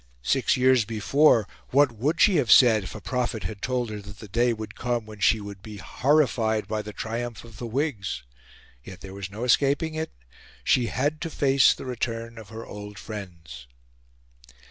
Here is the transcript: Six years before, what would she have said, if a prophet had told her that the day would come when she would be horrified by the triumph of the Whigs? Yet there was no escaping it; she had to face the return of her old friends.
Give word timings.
Six 0.23 0.57
years 0.57 0.83
before, 0.83 1.47
what 1.69 1.91
would 1.91 2.19
she 2.19 2.37
have 2.37 2.51
said, 2.51 2.83
if 2.83 2.95
a 2.95 3.01
prophet 3.01 3.43
had 3.43 3.61
told 3.61 3.91
her 3.91 4.01
that 4.01 4.17
the 4.17 4.27
day 4.27 4.51
would 4.51 4.73
come 4.73 5.05
when 5.05 5.19
she 5.19 5.39
would 5.39 5.61
be 5.61 5.77
horrified 5.77 6.67
by 6.67 6.81
the 6.81 6.91
triumph 6.91 7.43
of 7.43 7.57
the 7.59 7.67
Whigs? 7.67 8.23
Yet 8.83 9.01
there 9.01 9.13
was 9.13 9.29
no 9.29 9.43
escaping 9.43 9.93
it; 9.93 10.11
she 10.63 10.87
had 10.87 11.21
to 11.21 11.29
face 11.29 11.71
the 11.75 11.85
return 11.85 12.39
of 12.39 12.49
her 12.49 12.65
old 12.65 12.97
friends. 12.97 13.67